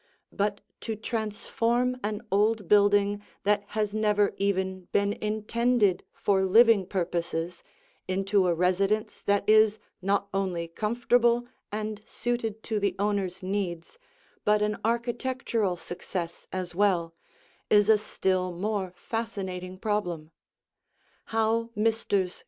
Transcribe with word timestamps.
But 0.31 0.61
to 0.79 0.95
transform 0.95 1.95
an 2.03 2.23
old 2.31 2.67
building 2.67 3.21
that 3.43 3.63
has 3.77 3.93
never 3.93 4.33
even 4.37 4.85
been 4.91 5.13
intended 5.13 6.03
for 6.11 6.43
living 6.43 6.87
purposes 6.87 7.61
into 8.07 8.47
a 8.47 8.53
residence 8.55 9.21
that 9.21 9.47
is 9.47 9.77
not 10.01 10.27
only 10.33 10.67
comfortable 10.67 11.45
and 11.71 12.01
suited 12.07 12.63
to 12.63 12.79
the 12.79 12.95
owner's 12.97 13.43
needs 13.43 13.99
but 14.43 14.63
an 14.63 14.79
architectural 14.83 15.77
success 15.77 16.47
as 16.51 16.73
well, 16.73 17.13
is 17.69 17.87
a 17.87 17.99
still 17.99 18.51
more 18.51 18.93
fascinating 18.95 19.77
problem. 19.77 20.31
How 21.25 21.69
Messrs. 21.75 22.39